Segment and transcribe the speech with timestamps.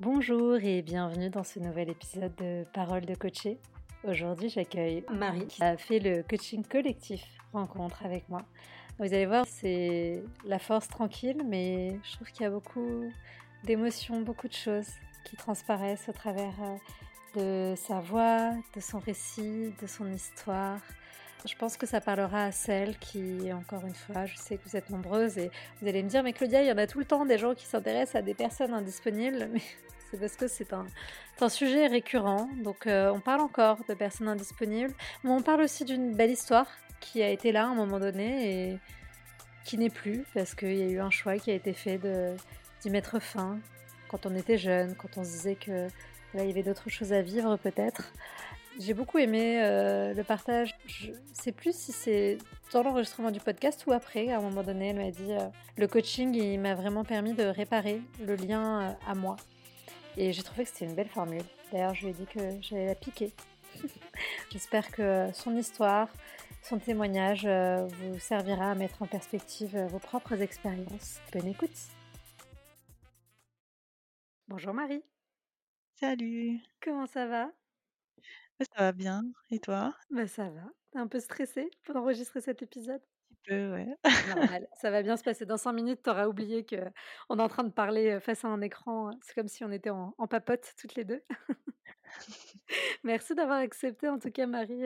[0.00, 3.58] Bonjour et bienvenue dans ce nouvel épisode de Parole de coacher.
[4.04, 8.42] Aujourd'hui, j'accueille Marie qui a fait le coaching collectif rencontre avec moi.
[9.00, 13.10] Vous allez voir, c'est la force tranquille, mais je trouve qu'il y a beaucoup
[13.64, 14.88] d'émotions, beaucoup de choses
[15.24, 16.54] qui transparaissent au travers
[17.36, 20.78] euh, de sa voix, de son récit, de son histoire.
[21.46, 24.76] Je pense que ça parlera à celles qui, encore une fois, je sais que vous
[24.76, 25.50] êtes nombreuses et
[25.80, 27.54] vous allez me dire, mais Claudia, il y en a tout le temps des gens
[27.54, 29.62] qui s'intéressent à des personnes indisponibles, mais
[30.10, 32.48] c'est parce que c'est un, sujet récurrent.
[32.64, 36.66] Donc euh, on parle encore de personnes indisponibles, mais on parle aussi d'une belle histoire
[37.00, 38.78] qui a été là à un moment donné et
[39.64, 42.00] qui n'est plus parce qu'il y a eu un choix qui a été fait
[42.80, 43.58] d'y mettre fin
[44.08, 45.86] quand on était jeune, quand on se disait que
[46.34, 48.12] là il y avait d'autres choses à vivre peut-être.
[48.78, 50.76] J'ai beaucoup aimé euh, le partage.
[50.86, 52.38] Je sais plus si c'est
[52.72, 54.30] dans l'enregistrement du podcast ou après.
[54.30, 57.42] À un moment donné, elle m'a dit euh, le coaching, il m'a vraiment permis de
[57.42, 59.34] réparer le lien euh, à moi.
[60.16, 61.42] Et j'ai trouvé que c'était une belle formule.
[61.72, 63.32] D'ailleurs, je lui ai dit que j'allais la piquer.
[64.50, 66.08] J'espère que son histoire,
[66.62, 71.20] son témoignage vous servira à mettre en perspective vos propres expériences.
[71.32, 71.76] Bonne écoute.
[74.48, 75.02] Bonjour Marie.
[76.00, 76.58] Salut.
[76.80, 77.57] Comment ça va?
[78.66, 79.24] Ça va bien.
[79.50, 79.94] Et toi?
[80.10, 80.70] Bah ça va.
[80.90, 83.00] T'es un peu stressée pour enregistrer cet épisode?
[83.46, 83.86] Peu, ouais.
[84.28, 84.68] Normal.
[84.80, 85.46] Ça va bien se passer.
[85.46, 89.10] Dans 5 minutes, t'auras oublié qu'on est en train de parler face à un écran.
[89.22, 91.22] C'est comme si on était en, en papote toutes les deux.
[93.04, 94.84] Merci d'avoir accepté, en tout cas, Marie,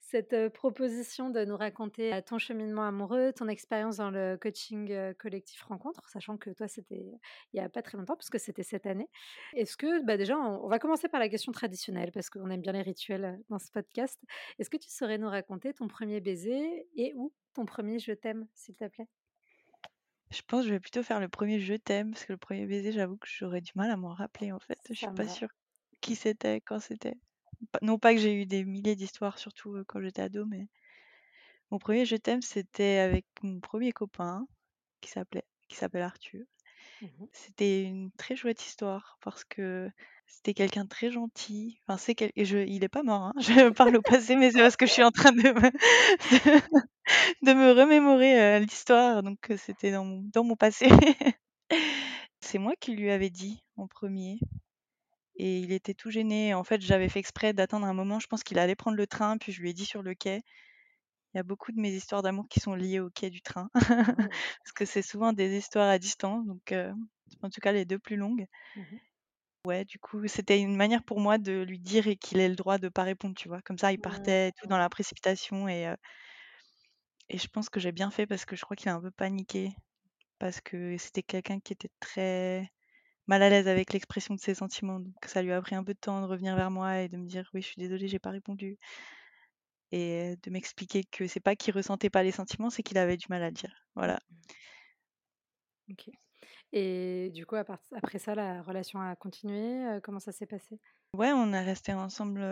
[0.00, 6.08] cette proposition de nous raconter ton cheminement amoureux, ton expérience dans le coaching collectif rencontre,
[6.08, 7.04] sachant que toi, c'était
[7.52, 9.08] il n'y a pas très longtemps, puisque c'était cette année.
[9.54, 12.72] Est-ce que, bah déjà, on, va commencer par la question traditionnelle, parce qu'on aime bien
[12.72, 14.20] les rituels dans ce podcast.
[14.58, 18.46] Est-ce que tu saurais nous raconter ton premier baiser et ou ton premier je t'aime,
[18.54, 19.08] s'il te plaît?
[20.30, 22.66] Je pense que je vais plutôt faire le premier je t'aime, parce que le premier
[22.66, 24.78] baiser, j'avoue que j'aurais du mal à m'en rappeler en fait.
[24.88, 25.48] Je suis pas sûre
[26.00, 27.14] qui c'était, quand c'était.
[27.82, 30.68] Non pas que j'ai eu des milliers d'histoires, surtout quand j'étais ado, mais
[31.70, 34.46] mon premier je t'aime, c'était avec mon premier copain
[35.00, 36.44] qui s'appelait qui s'appelle Arthur.
[37.02, 39.90] Mmh c'était une très chouette histoire parce que
[40.26, 41.80] c'était quelqu'un de très gentil.
[41.86, 42.58] Enfin, c'est je...
[42.58, 43.22] il est pas mort.
[43.22, 43.32] Hein.
[43.40, 45.42] Je parle au passé, mais c'est parce que je suis en train de
[47.42, 49.22] me, remémorer l'histoire.
[49.22, 50.22] Donc, c'était dans mon...
[50.32, 50.88] dans mon passé.
[52.40, 54.38] c'est moi qui lui avais dit en premier
[55.36, 56.52] et il était tout gêné.
[56.52, 58.20] En fait, j'avais fait exprès d'attendre un moment.
[58.20, 60.42] Je pense qu'il allait prendre le train, puis je lui ai dit sur le quai.
[61.34, 63.68] Il y a beaucoup de mes histoires d'amour qui sont liées au quai du train,
[63.74, 63.80] ah
[64.64, 66.72] parce que c'est souvent des histoires à distance, donc
[67.42, 68.46] en tout cas les deux plus longues.
[68.74, 69.00] Mmh
[69.66, 72.56] ouais, du coup, c'était une manière pour moi de lui dire et qu'il ait le
[72.56, 73.62] droit de pas répondre, tu vois.
[73.62, 75.94] Comme ça, il partait tout dans la précipitation et
[77.28, 79.10] et je pense que j'ai bien fait parce que je crois qu'il a un peu
[79.10, 79.70] paniqué
[80.38, 82.68] parce que c'était quelqu'un qui était très
[83.28, 85.00] mal à l'aise avec l'expression de ses sentiments.
[85.00, 87.16] Donc ça lui a pris un peu de temps de revenir vers moi et de
[87.18, 88.78] me dire oui, je suis désolée, j'ai pas répondu.
[89.92, 93.26] Et de m'expliquer que c'est pas qu'il ressentait pas les sentiments, c'est qu'il avait du
[93.28, 93.74] mal à le dire.
[93.94, 94.20] Voilà.
[95.88, 95.92] Mmh.
[95.92, 96.10] Ok.
[96.72, 99.98] Et du coup, après ça, la relation a continué.
[100.02, 100.78] comment ça s'est passé?
[101.14, 102.46] Ouais, on est resté ensemble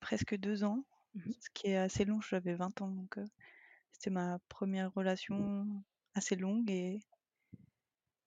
[0.00, 2.20] presque deux ans, mmh ce qui est assez long.
[2.20, 3.18] J'avais 20 ans, donc
[3.92, 5.66] c'était ma première relation
[6.14, 7.00] assez longue et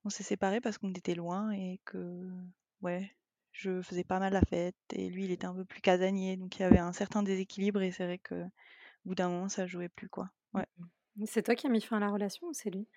[0.03, 2.31] on s'est séparés parce qu'on était loin et que,
[2.81, 3.16] ouais,
[3.58, 6.58] je faisais pas mal la fête et lui, il était un peu plus casanier, donc
[6.58, 8.50] il y avait un certain déséquilibre et c'est vrai que au
[9.10, 10.30] bout d'un moment, ça jouait plus, quoi.
[10.54, 10.68] Ouais.
[11.18, 12.88] Mmh c'est toi qui as mis fin à la relation ou c'est lui?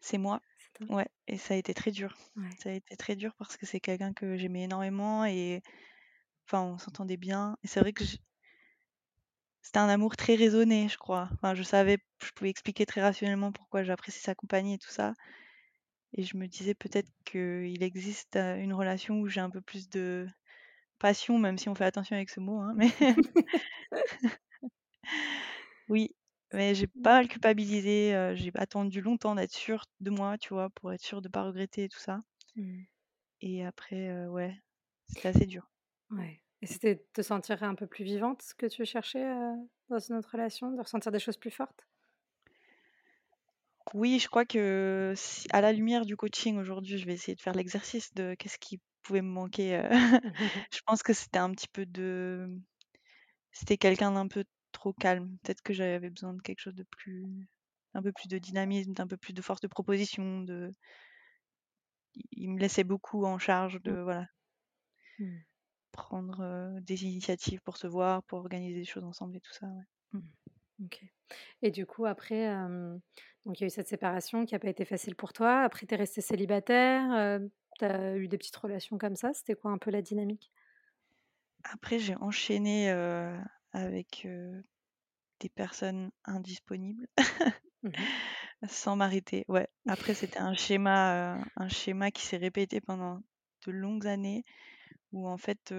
[0.00, 0.40] C'est moi.
[0.88, 2.16] Ouais, et ça a été très dur.
[2.58, 5.62] Ça a été très dur parce que c'est quelqu'un que j'aimais énormément et
[6.46, 7.56] enfin, on s'entendait bien.
[7.64, 8.04] Et c'est vrai que
[9.62, 11.28] c'était un amour très raisonné, je crois.
[11.34, 15.14] Enfin, je savais, je pouvais expliquer très rationnellement pourquoi j'appréciais sa compagnie et tout ça.
[16.14, 20.26] Et je me disais peut-être qu'il existe une relation où j'ai un peu plus de
[20.98, 22.58] passion, même si on fait attention avec ce mot.
[22.60, 22.90] Hein, mais
[25.88, 26.14] oui,
[26.52, 28.34] mais j'ai pas mal culpabilisé.
[28.34, 31.84] j'ai attendu longtemps d'être sûre de moi, tu vois, pour être sûre de pas regretter
[31.84, 32.22] et tout ça.
[32.56, 32.82] Mmh.
[33.40, 34.56] Et après, ouais,
[35.08, 35.70] c'était assez dur.
[36.10, 36.40] Ouais.
[36.60, 39.24] Et c'était de te sentir un peu plus vivante, ce que tu cherchais
[39.88, 41.86] dans une autre relation, de ressentir des choses plus fortes?
[43.94, 45.14] Oui, je crois que
[45.50, 48.80] à la lumière du coaching aujourd'hui, je vais essayer de faire l'exercice de qu'est-ce qui
[49.02, 49.82] pouvait me manquer.
[50.72, 52.48] je pense que c'était un petit peu de.
[53.52, 55.36] C'était quelqu'un d'un peu trop calme.
[55.42, 57.26] Peut-être que j'avais besoin de quelque chose de plus.
[57.94, 60.42] un peu plus de dynamisme, d'un peu plus de force de proposition.
[60.42, 60.72] De...
[62.32, 63.92] Il me laissait beaucoup en charge de.
[63.92, 64.02] Mmh.
[64.02, 64.26] Voilà.
[65.18, 65.36] Mmh.
[65.92, 69.66] Prendre des initiatives pour se voir, pour organiser des choses ensemble et tout ça.
[70.12, 70.20] Mmh.
[70.84, 71.02] Ok.
[71.62, 72.48] Et du coup, après,
[73.44, 75.60] donc il y a eu cette séparation qui n'a pas été facile pour toi.
[75.60, 77.40] Après, tu es restée célibataire.
[77.78, 80.50] Tu as eu des petites relations comme ça C'était quoi un peu la dynamique?
[81.64, 82.90] Après, j'ai enchaîné
[83.72, 84.26] avec
[85.40, 87.06] des personnes indisponibles
[87.82, 87.90] mmh
[88.68, 89.44] sans m'arrêter.
[89.46, 89.68] Ouais.
[89.86, 93.20] Après, c'était un schéma, un schéma qui s'est répété pendant
[93.66, 94.44] de longues années
[95.12, 95.72] où en fait,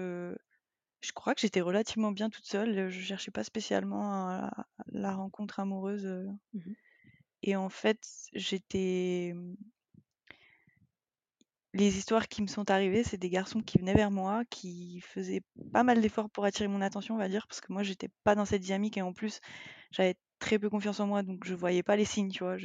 [1.00, 2.90] je crois que j'étais relativement bien toute seule.
[2.90, 4.50] Je cherchais pas spécialement
[4.86, 6.06] la rencontre amoureuse.
[6.54, 6.72] Mmh
[7.42, 7.98] et en fait,
[8.34, 9.34] j'étais
[11.72, 15.42] les histoires qui me sont arrivées, c'est des garçons qui venaient vers moi, qui faisaient
[15.72, 18.34] pas mal d'efforts pour attirer mon attention, on va dire, parce que moi, j'étais pas
[18.34, 19.40] dans cette dynamique et en plus,
[19.92, 22.56] j'avais très peu confiance en moi, donc je voyais pas les signes, tu vois.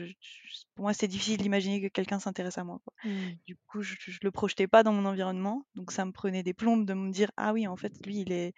[0.73, 2.79] pour moi, c'est difficile d'imaginer que quelqu'un s'intéresse à moi.
[3.03, 3.09] Mmh.
[3.45, 6.53] Du coup, je, je, le projetais pas dans mon environnement, donc ça me prenait des
[6.53, 8.53] plombes de me dire ah oui, en fait, lui, il est,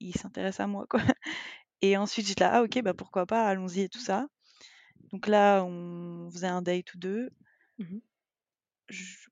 [0.00, 1.00] il s'intéresse à moi, quoi.
[1.82, 4.26] Et ensuite, j'étais là, ah ok, bah pourquoi pas, allons-y et tout ça.
[5.12, 7.30] Donc là, on faisait un date ou deux.
[7.78, 7.98] Mmh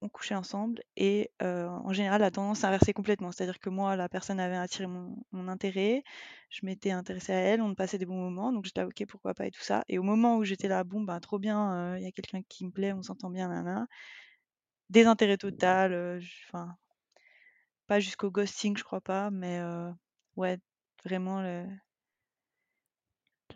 [0.00, 3.32] on couchait ensemble et en général la tendance s'inversait complètement.
[3.32, 6.04] C'est-à-dire que moi, la personne avait attiré mon, intérêt,
[6.48, 9.34] je m'étais intéressée à elle, on passait des bons moments, donc j'étais là, ok, pourquoi
[9.34, 9.84] pas et tout ça.
[9.88, 12.64] Et au moment où j'étais là, bon, bah trop bien, il y a quelqu'un qui
[12.64, 13.86] me plaît, on s'entend bien, nana,
[14.90, 16.76] désintérêt total, enfin,
[17.86, 19.60] pas jusqu'au ghosting, je crois pas, mais
[20.36, 20.58] ouais,
[21.04, 21.66] vraiment le,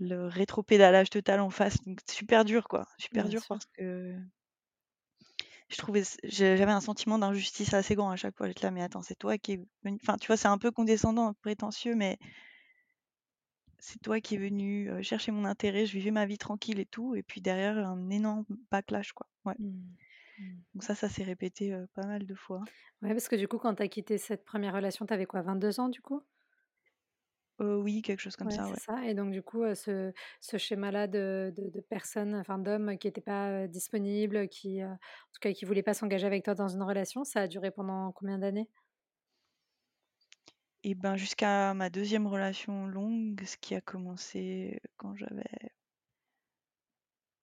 [0.01, 4.17] le rétro-pédalage total en face, donc super dur, quoi, super dur parce que
[5.75, 8.47] je trouvais j'avais un sentiment d'injustice assez grand à chaque fois.
[8.49, 9.99] J'étais là, mais attends, c'est toi qui est venu.
[10.03, 12.19] Enfin, tu vois, c'est un peu condescendant, prétentieux, mais
[13.79, 15.85] c'est toi qui es venu chercher mon intérêt.
[15.87, 19.27] Je vivais ma vie tranquille et tout, et puis derrière un énorme backlash, quoi.
[19.45, 19.55] Ouais.
[19.59, 19.73] Mmh.
[20.39, 20.55] Mmh.
[20.75, 22.63] Donc ça, ça s'est répété pas mal de fois.
[23.03, 25.43] Ouais, parce que du coup, quand tu as quitté cette première relation, tu avais quoi,
[25.43, 26.23] 22 ans du coup?
[27.61, 31.81] Oui, quelque chose comme ça, ça et donc du coup, ce ce schéma-là de de
[31.83, 34.97] personnes, enfin d'hommes qui n'étaient pas, disponibles, qui, en
[35.33, 38.11] tout cas qui voulaient pas s'engager avec toi dans une relation, ça a duré pendant
[38.13, 38.69] combien d'années?
[40.83, 45.45] Et ben, jusqu'à ma deuxième relation longue, ce qui a commencé, quand j'avais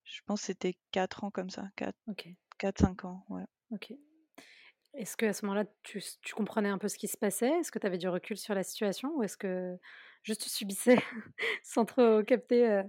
[0.05, 2.35] je pense c'était 4 ans comme ça, 4 OK.
[2.57, 3.45] 4-5 ans, ouais.
[3.71, 4.01] OK.
[4.93, 6.01] Est-ce qu'à ce moment-là, tu,
[6.35, 7.49] comprenais un peu ce qui se passait?
[7.59, 9.77] Est-ce que tu avais du recul sur la situation ou est-ce que
[10.23, 10.97] juste tu subissais
[11.63, 12.83] sans trop capter euh?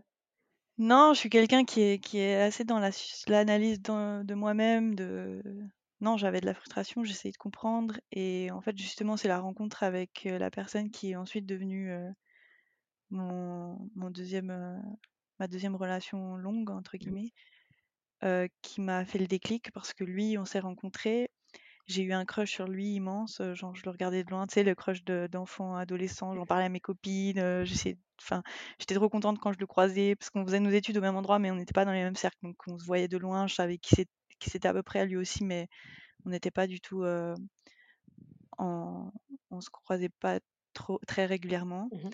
[0.78, 2.81] Non, je suis quelqu'un qui est, qui est assez dans
[3.28, 4.94] l'analyse de, moi-même.
[4.94, 5.43] De...
[6.00, 8.00] Non, j'avais de la frustration, j'essayais de comprendre.
[8.10, 11.93] Et en fait, justement, c'est la rencontre avec euh, la personne qui est ensuite devenue
[11.93, 12.10] euh,
[13.10, 13.78] mon,
[14.10, 14.82] deuxième,
[15.38, 16.99] ma deuxième relation longue, entre mmh.
[16.99, 17.32] guillemets,
[18.62, 21.31] qui m'a fait le déclic parce que lui, on s'est rencontrés
[21.87, 24.62] j'ai eu un crush sur lui immense, genre je le regardais de loin, tu sais,
[24.62, 28.43] le crush d'enfant, adolescent, j'en parlais à mes copines, j'essayais, enfin,
[28.79, 31.38] j'étais trop contente quand je le croisais, parce qu'on faisait nos études au même endroit,
[31.38, 33.55] mais on n'était pas dans les mêmes cercles, donc on se voyait de loin, je
[33.55, 33.96] savais qui
[34.40, 35.69] c'était à peu près à lui aussi, mais
[36.25, 37.05] on n'était pas du tout
[38.58, 39.12] en...
[39.50, 40.40] on se croisait pas
[40.73, 41.88] trop très régulièrement.
[41.93, 42.08] Mmh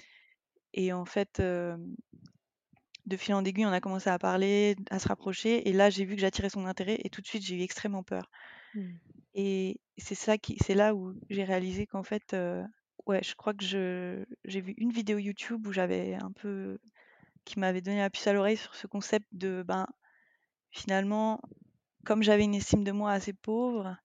[0.75, 5.67] et en fait, de fil en aiguille, on a commencé à parler, à se rapprocher,
[5.69, 8.03] et là j'ai vu que j'attirais son intérêt, et tout de suite j'ai eu extrêmement
[8.03, 8.31] peur.
[8.75, 8.88] Mmh.
[9.40, 12.37] Et c'est ça qui c'est là où j'ai réalisé qu'en fait,
[13.06, 16.81] ouais, je crois que je j'ai vu une vidéo YouTube où j'avais un peu
[17.44, 19.87] qui m'avait donné la puce à l'oreille sur ce concept de, ben,
[20.73, 21.40] finalement,
[22.05, 23.96] comme j'avais une estime de moi assez pauvre,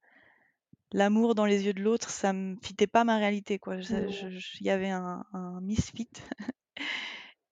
[0.91, 3.77] l'amour dans les yeux de l'autre, ça me fitait pas ma réalité, quoi.
[3.77, 4.11] Mmh.
[4.59, 6.11] il y avait un un misfit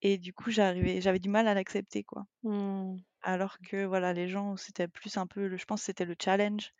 [0.03, 2.27] et du coup, j'arrivais j'avais du mal à l'accepter, quoi.
[2.43, 2.97] Mmh.
[3.23, 6.71] Alors que, voilà, les gens, c'était plus un peu je pense c'était le challenge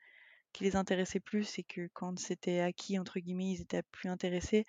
[0.54, 4.66] qui les intéressait plus et que quand c'était acquis, entre guillemets, ils étaient plus intéressés.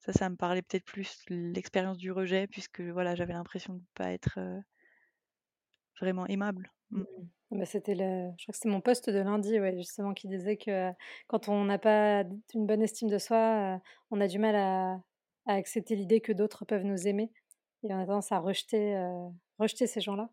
[0.00, 3.84] Ça, ça me parlait peut-être plus l'expérience du rejet, puisque voilà, j'avais l'impression de ne
[3.94, 4.38] pas être
[6.00, 6.72] vraiment aimable.
[6.90, 7.00] Mmh.
[7.00, 7.58] Mmh.
[7.58, 8.30] Bah, c'était le...
[8.38, 10.90] Je crois que c'était mon poste de lundi, ouais, justement, qui disait que
[11.26, 13.80] quand on n'a pas une bonne estime de soi,
[14.10, 15.02] on a du mal à,
[15.46, 17.30] accepter l'idée que d'autres peuvent nous aimer.
[17.82, 18.94] Et on a tendance à rejeter,
[19.58, 20.30] rejeter ces gens-là,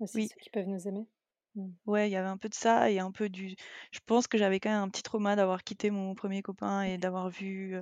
[0.00, 1.06] aussi ceux qui peuvent nous aimer.
[1.54, 1.74] Mmh.
[1.86, 3.56] Ouais, il y avait un peu de ça et un peu du
[3.92, 6.96] je pense que j'avais quand même un petit trauma d'avoir quitté mon premier copain et
[6.98, 7.76] d'avoir vu,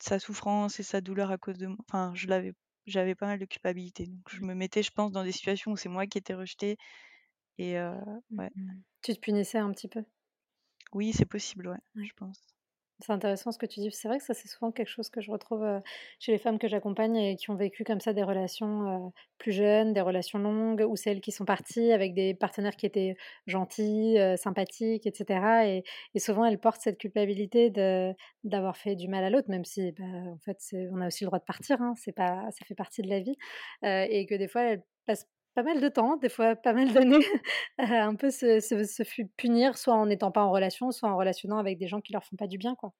[0.00, 1.78] sa souffrance et sa douleur à cause de moi.
[1.88, 2.54] Enfin, je l'avais
[2.86, 4.06] j'avais pas mal de culpabilité.
[4.06, 6.76] Donc je me mettais, je pense, dans des situations où c'est moi qui étais rejetée
[7.58, 8.50] et ouais.
[8.56, 8.80] Mmh.
[9.02, 10.04] Tu te punissais un petit peu?
[10.94, 12.53] Oui, c'est possible, ouais, je pense.
[13.00, 13.90] C'est intéressant ce que tu dis.
[13.90, 15.66] C'est vrai que ça, c'est souvent quelque chose que je retrouve
[16.20, 19.92] chez les femmes que j'accompagne et qui ont vécu comme ça des relations plus jeunes,
[19.92, 25.06] des relations longues, ou celles qui sont parties avec des partenaires qui étaient gentils, sympathiques,
[25.06, 25.82] etc.
[26.14, 27.70] Et, souvent, elles portent cette culpabilité
[28.44, 30.58] d'avoir fait du mal à l'autre, même si, bah, en fait,
[30.92, 31.80] on a aussi le droit de partir.
[31.82, 33.36] Hein, pas, ça fait partie de la vie,
[33.82, 37.18] et que des fois, elles passent pas mal de temps, des fois pas mal d'années,
[37.78, 39.02] un peu se se se
[39.36, 42.24] punir, soit en n'étant pas en relation, soit en relationnant avec des gens qui leur
[42.24, 42.92] font pas du bien, quoi.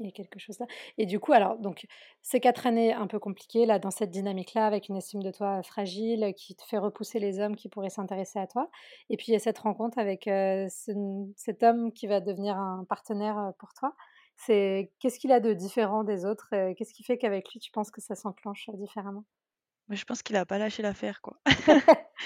[0.00, 0.66] Il y a quelque chose là
[0.98, 1.86] et du coup, alors donc
[2.22, 5.62] ces 4 années un peu compliquées là, dans cette dynamique-là, avec une estime de toi
[5.62, 8.70] fragile, qui te fait repousser les hommes qui pourraient s'intéresser à toi
[9.10, 10.92] et puis il y a cette rencontre avec, ce
[11.36, 13.94] cet homme qui va devenir un partenaire, pour toi.
[14.36, 16.48] C'est qu'est-ce qu'il a de différent des autres?
[16.76, 19.24] qu'est-ce qui fait qu'avec lui, tu penses que ça s'enclenche, différemment?
[19.90, 21.38] Mais je pense qu'il a pas lâché l'affaire, quoi.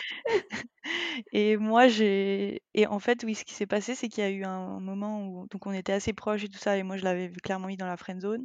[1.32, 4.30] Et moi, j'ai et en fait, oui, ce qui s'est passé, c'est qu'il y a
[4.30, 7.04] eu un moment où donc on était assez proches et tout ça et moi je
[7.04, 8.44] l'avais clairement mis dans la friend zone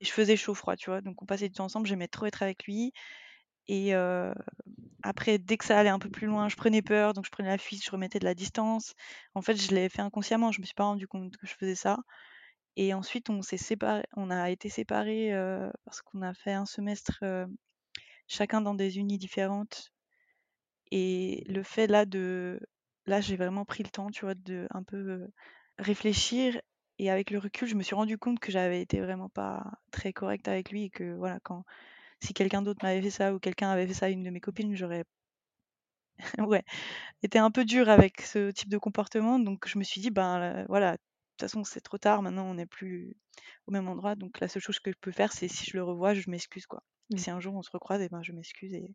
[0.00, 1.00] et je faisais chaud froid, tu vois?
[1.02, 2.92] Donc on passait du temps ensemble, j'aimais trop être avec lui
[3.68, 3.94] et
[5.02, 7.48] après dès que ça allait un peu plus loin, je prenais peur, donc je prenais
[7.48, 8.94] la fuite, je remettais de la distance.
[9.34, 11.74] En fait, je l'ai fait inconsciemment, je me suis pas rendu compte que je faisais
[11.74, 11.98] ça
[12.76, 15.32] et ensuite on s'est séparés on a été séparés,
[15.84, 17.22] parce qu'on a fait un semestre,
[18.30, 19.92] chacun dans des unis différentes
[20.90, 22.60] et le fait là de
[23.06, 25.26] là, j'ai vraiment pris le temps, tu vois, de un peu,
[25.78, 26.60] réfléchir
[26.98, 30.12] et avec le recul, je me suis rendu compte que j'avais été vraiment pas très
[30.12, 31.64] correcte avec lui et que voilà, quand
[32.22, 34.40] si quelqu'un d'autre m'avait fait ça ou quelqu'un avait fait ça à une de mes
[34.40, 35.04] copines, j'aurais
[36.38, 36.62] ouais,
[37.34, 39.38] un peu dure avec ce type de comportement.
[39.38, 40.96] Donc je me suis dit: «Ben, voilà,
[41.40, 43.16] toute façon, c'est trop tard, maintenant on n'est plus
[43.66, 45.82] au même endroit, donc la seule chose que je peux faire, c'est si je le
[45.82, 46.82] revois, je m'excuse, quoi.
[47.10, 47.16] Mmh.
[47.18, 48.94] Si un jour on se recroise et ben, je m'excuse et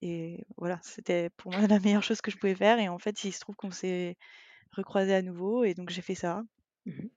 [0.00, 3.24] et voilà, c'était pour moi la meilleure chose que je pouvais faire et en fait,
[3.24, 4.16] il se trouve qu'on s'est
[4.72, 6.42] recroisés à nouveau et donc j'ai fait ça.
[6.86, 7.08] Mmh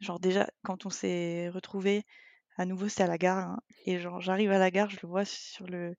[0.00, 2.04] Genre déjà, quand on s'est retrouvés
[2.58, 5.08] à nouveau, c'était à la gare, hein et genre j'arrive à la gare, je le
[5.08, 5.96] vois sur le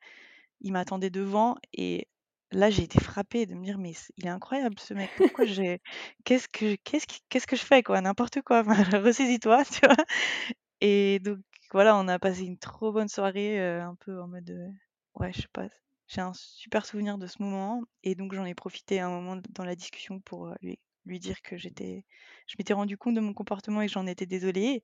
[0.62, 2.07] il m'attendait devant et
[2.51, 5.81] là, j'ai été frappée de me dire: «Mais il est incroyable ce mec, pourquoi j'ai
[6.25, 8.01] qu'est-ce que qu'est-ce qu'est-ce que je fais quoi?
[8.01, 9.96] N'importe quoi, enfin ressaisis-toi», tu vois?
[10.81, 11.39] Et donc
[11.72, 14.74] voilà, on a passé une trop bonne soirée, un peu en mode,
[15.15, 15.67] ouais, je sais pas,
[16.08, 19.65] j'ai un super souvenir de ce moment et donc j'en ai profité un moment dans
[19.65, 22.05] la discussion pour, lui lui dire que j'étais
[22.48, 24.84] je m'étais rendu compte de mon comportement et que j'en étais désolée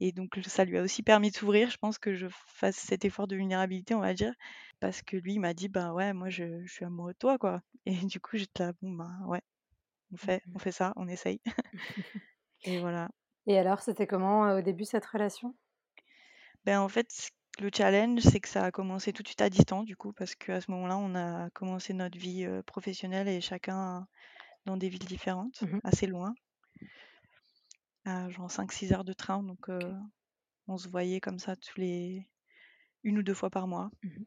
[0.00, 1.70] et donc ça lui a aussi permis de s'ouvrir.
[1.70, 4.34] Je pense que je fasse cet effort de vulnérabilité, on va dire,
[4.80, 7.38] parce que lui, il m'a dit: «Ben ouais, moi je je suis amoureux de toi,
[7.38, 9.42] quoi» et du coup, j'étais là: «Bon, ben ouais,
[10.12, 11.40] on fait on fait ça, on essaye»
[12.64, 13.10] et voilà.
[13.46, 15.54] Et alors, c'était comment, au début, cette relation?
[16.64, 17.30] Ben, en fait,
[17.60, 20.34] le challenge, c'est que ça a commencé tout de suite à distance, du coup, parce
[20.34, 24.06] qu'à ce moment-là, on a commencé notre vie, professionnelle et chacun
[24.66, 26.34] dans des villes différentes, Mmh assez loin.
[28.06, 29.68] À genre 5-6 heures de train, donc
[30.68, 32.30] on se voyait comme ça tous les
[33.04, 33.90] une ou deux fois par mois.
[34.02, 34.24] Mmh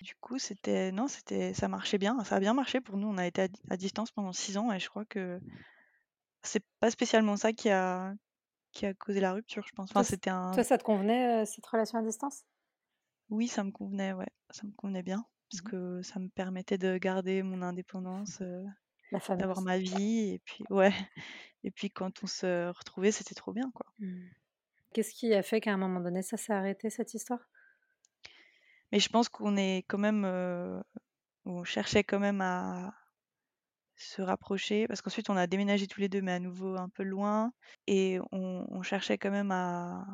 [0.00, 3.08] Du coup, c'était non, c'était ça marchait bien, ça a bien marché pour nous.
[3.08, 5.40] On a été à à distance pendant 6 ans et je crois que
[6.42, 8.14] c'est pas spécialement ça qui a
[8.72, 9.90] qui a causé la rupture, je pense.
[9.90, 12.44] Enfin, Toi c c'était un toi, ça te convenait, cette relation à distance?
[13.30, 16.78] oui, ça me convenait, ouais, ça me convenait bien parce Mmh que ça me permettait
[16.78, 18.42] de garder mon indépendance,
[19.10, 19.62] La d'avoir fameuse.
[19.62, 20.92] ma vie et puis ouais
[21.64, 23.86] et puis quand on se retrouvait, c'était trop bien, quoi.
[24.00, 24.26] Mmh.
[24.94, 27.48] Qu'est-ce qui a fait qu'à un moment donné, ça s'est arrêté cette histoire?
[28.92, 30.24] Mais je pense qu'on est quand même,
[31.44, 32.94] on cherchait quand même à
[33.96, 37.02] se rapprocher parce qu'ensuite on a déménagé tous les 2 mais à nouveau un peu
[37.02, 37.52] loin
[37.86, 40.06] et on on cherchait quand même à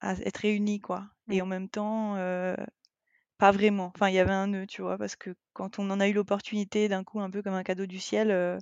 [0.00, 1.42] à être réunis quoi et Mmh.
[1.42, 2.56] en même temps, heu,
[3.38, 3.92] pas vraiment.
[3.94, 4.98] Enfin, il y avait un nœud, tu vois?
[4.98, 7.86] Parce que quand on en a eu l'opportunité d'un coup un peu comme un cadeau
[7.86, 8.58] du ciel, heu,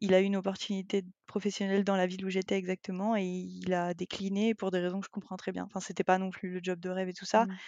[0.00, 3.94] il a eu une opportunité professionnelle dans la ville où j'étais exactement et il a
[3.94, 5.64] décliné pour des raisons que je comprends très bien.
[5.64, 7.58] Enfin, c'était pas non plus le job de rêve et tout ça Mmh.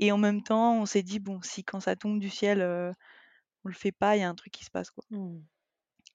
[0.00, 2.92] et en même temps, on s'est dit: «Bon, si quand ça tombe du ciel, heu,
[3.64, 5.04] on le fait pas, il y a un truc qui se passe quoi».
[5.10, 5.48] Mmh.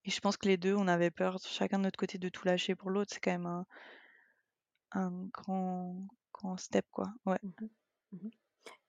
[0.06, 2.46] Et je pense que les 2 on avait peur chacun de notre côté de tout
[2.48, 3.12] lâcher pour l'autre.
[3.14, 3.66] C'est quand même un
[4.92, 7.14] un grand grand step, quoi.
[7.26, 7.70] Ouais, Mmh mh.
[8.12, 8.30] Mmh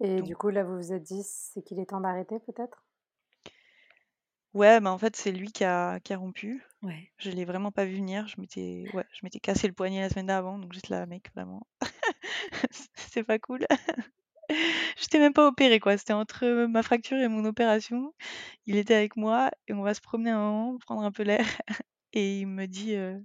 [0.01, 2.85] Et donc du coup, là, vous vous êtes dit: «C'est qu'il est temps d'arrêter», peut-être?
[4.55, 6.63] ouais, bah, en fait, c'est lui qui a qui a rompu.
[6.83, 7.11] Ouais.
[7.19, 8.27] Je l'ai vraiment pas vu venir.
[8.29, 11.31] Je m'étais ouais, je m'étais cassé le poignet la semaine d'avant, donc j'étais là: «Mec,
[11.35, 11.67] vraiment,
[12.97, 13.67] c'est pas cool».
[14.99, 15.97] J'étais même pas opérée, quoi.
[15.99, 18.15] C'était entre, ma fracture et mon opération.
[18.67, 21.47] Il était avec moi et on va se promener un moment, prendre un peu l'air
[22.13, 23.25] et il me dit, heu: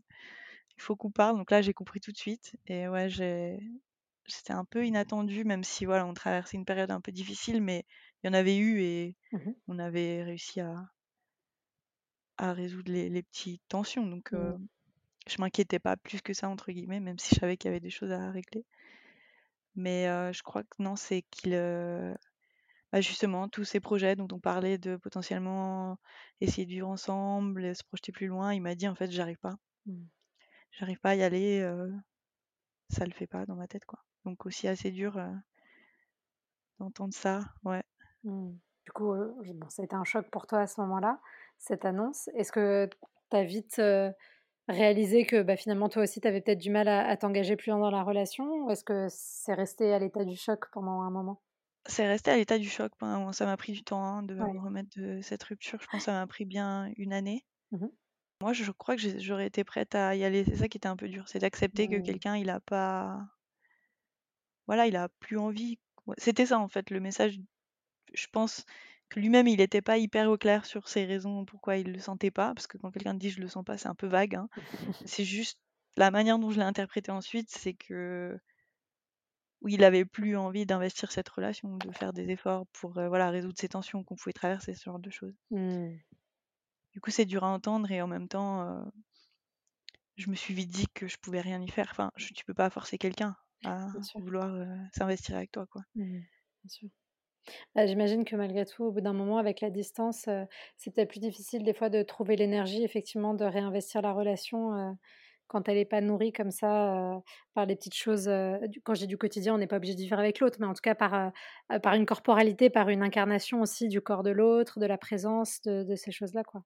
[0.77, 1.38] «Il faut qu'on parle».
[1.38, 3.60] Donc là, j'ai compris tout de suite et ouais, j'ai
[4.29, 7.86] C'était un peu inattendu, même si voilà, on traversait une période un peu difficile, mais
[8.24, 10.75] il y en avait eu et Mmh on avait réussi à
[12.38, 14.07] à résoudre les les petites tensions.
[14.07, 14.67] Donc heu, Mmh.
[15.27, 17.79] je m'inquiétais pas plus que ça entre guillemets, même si je savais qu'il y avait
[17.81, 18.65] des choses à régler.
[19.75, 22.13] Mais heu, je crois que non, c'est qu'il, heu,
[22.91, 25.98] bah, justement tous ces projets dont on parlait de potentiellement
[26.41, 29.39] essayer de vivre ensemble et se projeter plus loin, il m'a dit: «En fait, j'arrive
[29.39, 29.55] pas.
[29.86, 30.05] Mmh.
[30.71, 31.93] J'arrive pas à y aller, heu,
[32.89, 34.00] ça le fait pas dans ma tête, quoi».
[34.25, 35.35] Donc aussi assez dur, heu
[36.79, 37.83] d'entendre ça, ouais.
[38.23, 38.51] Mmh.
[38.85, 41.19] Du coup, bon, ça a été un choc pour toi à ce moment-là,
[41.57, 42.29] cette annonce.
[42.35, 42.89] Est-ce que
[43.29, 43.81] tu as vite,
[44.69, 47.71] réalisé que, bah, finalement, toi aussi, tu avais peut-être du mal à à t'engager plus
[47.71, 48.45] loin dans la relation?
[48.65, 51.41] Ou est-ce que c'est resté à l'état du choc pendant un moment?
[51.88, 53.33] C'est resté à l'état du choc pendant un moment.
[53.33, 55.79] Ça m'a pris du temps, hein, de me remettre de cette rupture.
[55.81, 57.45] Je pense que ça m'a pris bien une année.
[57.71, 57.89] Mmh
[58.41, 60.43] Moi, je crois que j'aurais été prête à y aller.
[60.45, 62.03] C'est ça qui était un peu dur, c'est d'accepter que mmh.
[62.03, 63.27] quelqu'un, il a pas
[64.69, 65.79] voilà, il a plus envie.
[66.19, 67.39] C'était ça, en fait, le message.
[68.13, 68.67] Je pense
[69.09, 72.29] que lui-même, il était pas hyper au clair sur ses raisons pourquoi il le sentait
[72.29, 74.47] pas, parce que quand quelqu'un dit: «Je le sens pas», c'est un peu vague, hein.
[75.07, 75.59] C'est juste
[75.97, 78.39] la manière dont je l'ai interprété ensuite, c'est que
[79.61, 83.57] oui, il avait plus envie d'investir cette relation, de faire des efforts pour, voilà, résoudre
[83.57, 85.33] ces tensions qu'on pouvait traverser, ce genre de choses.
[85.49, 85.95] Mmh.
[86.91, 88.85] Du coup, c'est dur à entendre et en même temps,
[90.15, 91.88] je me suis vite dit que je pouvais rien y faire.
[91.89, 94.54] Enfin, je tu peux pas forcer quelqu'un à vouloir,
[94.94, 95.84] s'investir avec toi, quoi.
[95.96, 96.20] Mmh
[96.63, 96.89] Bien sûr.
[97.75, 100.28] Bah, j'imagine que malgré tout, au bout d'un moment, avec la distance,
[100.78, 104.98] c'est peut-être plus difficile des fois de trouver l'énergie effectivement de réinvestir la relation,
[105.48, 107.22] quand elle est pas nourrie comme ça,
[107.56, 108.28] par les petites choses,
[108.70, 110.68] du quand je dis du quotidien, on n'est pas obligé de vivre avec l'autre, mais
[110.68, 111.32] en tout cas par,
[111.84, 115.84] par une corporalité, par une incarnation aussi du corps de l'autre, de la présence, de
[115.84, 116.63] de ces choses-là, quoi.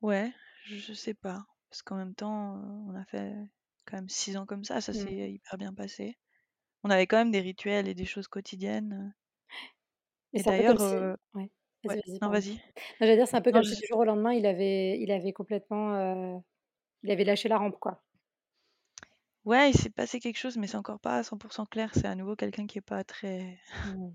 [0.00, 0.32] Ouais,
[0.66, 2.54] je sais pas, parce qu'en même temps,
[2.88, 3.34] on a fait
[3.86, 5.14] quand même 6 ans comme ça, ça s'est Mmh.
[5.32, 6.18] hyper bien passé.
[6.84, 9.14] On avait quand même des rituels et des choses quotidiennes,
[10.34, 10.96] Et et c'est un peu comme d'ailleurs, si
[11.34, 11.50] ouais,
[11.88, 12.40] ouais, vas-y, vas-y, non, pardon.
[12.40, 12.60] vas-y.
[13.00, 14.46] Non, j'allais dire, c'est un peu Non, comme je si du jour au lendemain, il
[14.46, 16.42] avait il avait complètement,
[17.04, 18.02] il avait lâché la rampe, quoi.
[19.46, 21.90] Ouais, il s'est passé quelque chose, mais c'est encore pas à 100% clair.
[21.94, 24.14] C'est à nouveau quelqu'un qui est pas très Mmh.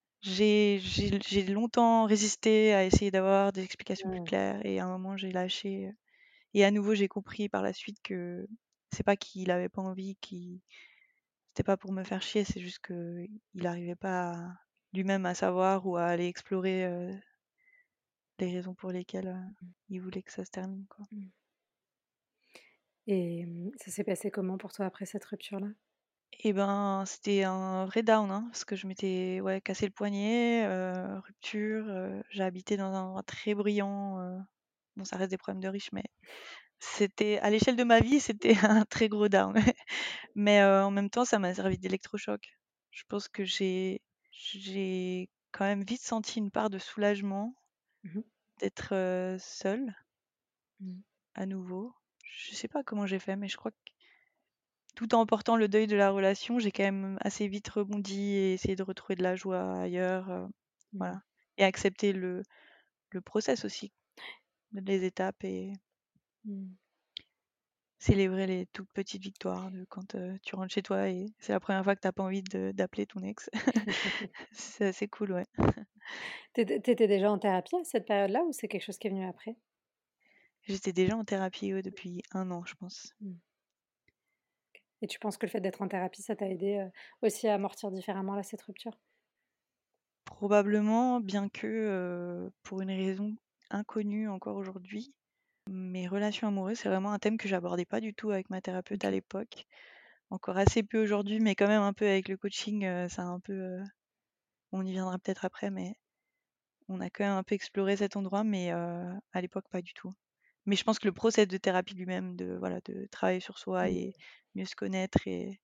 [0.20, 4.26] J'ai j'ai j'ai longtemps résisté à essayer d'avoir des explications plus Mmh.
[4.26, 5.90] claires et à un moment j'ai lâché,
[6.54, 8.46] et à nouveau j'ai compris par la suite que
[8.92, 10.60] c'est pas qu'il avait pas envie, qu'il
[11.48, 14.54] c'était pas pour me faire chier, c'est juste qu'il arrivait pas
[14.92, 16.86] lui-même à savoir ou à aller explorer,
[18.38, 19.36] les raisons pour lesquelles,
[19.90, 21.04] il voulait que ça se termine, quoi.
[21.12, 21.26] Mmh.
[23.08, 25.68] Et mmh, ça s'est passé comment pour toi après cette rupture-là?
[26.40, 30.66] Et ben, c'était un vrai down, hein, parce que je m'étais, ouais, cassé le poignet,
[31.18, 31.86] rupture,
[32.30, 34.44] j'ai habité dans un endroit très bruyant,
[34.96, 36.04] bon ça reste des problèmes de riches, mais
[36.80, 39.54] c'était à l'échelle de ma vie, c'était un très gros down.
[40.36, 42.48] Mais en même temps, ça m'a servi d'électrochoc.
[42.92, 47.54] Je pense que j'ai j'ai quand même vite senti une part de soulagement
[48.04, 48.22] Mmh
[48.58, 48.92] d'être,
[49.40, 49.94] seule
[50.80, 51.02] Mmh.
[51.36, 51.94] à nouveau.
[52.24, 53.76] Je sais pas comment j'ai fait, mais je crois que
[54.96, 58.52] tout en portant le deuil de la relation, j'ai quand même assez vite rebondi et
[58.54, 60.48] essayé de retrouver de la joie ailleurs,
[60.92, 60.98] Mmh.
[60.98, 61.22] voilà
[61.58, 62.42] et accepter le
[63.10, 63.92] le process aussi,
[64.84, 65.72] les étapes et
[66.44, 66.76] Mmh.
[67.98, 71.82] célébrer les toutes petites victoires de quand, tu rentres chez toi et c'est la première
[71.82, 73.48] fois que tu as pas envie d'appeler ton ex.
[74.52, 75.46] C'est assez cool, ouais.
[76.54, 79.24] Tu étais déjà en thérapie à cette période-là ou c'est quelque chose qui est venu
[79.26, 79.56] après?
[80.64, 83.14] J'étais déjà en thérapie, ouais, depuis un an, je pense.
[83.20, 83.34] Mmh.
[85.02, 86.86] Et tu penses que le fait d'être en thérapie, ça t'a aidé,
[87.22, 88.98] aussi à amortir différemment là, cette rupture?
[90.26, 93.36] Probablement, bien que, pour une raison
[93.70, 95.14] inconnue encore aujourd'hui,
[95.68, 99.04] mes relations amoureuses, c'est vraiment un thème que j'abordais pas du tout avec ma thérapeute
[99.04, 99.66] à l'époque.
[100.30, 103.40] Encore assez peu aujourd'hui, mais quand même un peu avec le coaching, ça a un
[103.40, 103.78] peu,
[104.72, 105.96] on y viendra peut-être après, mais
[106.88, 110.12] on a quand même un peu exploré cet endroit, mais à l'époque pas du tout.
[110.66, 113.88] Mais je pense que le process de thérapie lui-même, de voilà, de travailler sur soi
[113.88, 113.96] Mmh.
[113.96, 114.12] et
[114.54, 115.60] mieux se connaître et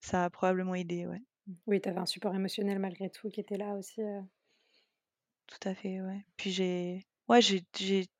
[0.00, 1.22] ça a probablement aidé, ouais.
[1.46, 1.54] Mmh.
[1.66, 4.00] Oui, tu avais un support émotionnel malgré tout qui était là aussi,
[5.48, 6.24] Tout à fait, ouais.
[6.36, 7.64] Puis j'ai ouais, j'ai